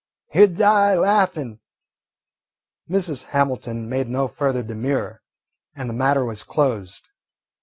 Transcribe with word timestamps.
You 0.33 0.47
'd 0.47 0.57
die 0.57 0.95
laughing." 0.95 1.59
Mrs. 2.89 3.25
Hamilton 3.37 3.87
made 3.87 4.09
no 4.09 4.27
further 4.27 4.63
demur, 4.63 5.21
and 5.75 5.87
the 5.87 5.93
matter 5.93 6.25
was 6.25 6.43
closed. 6.43 7.07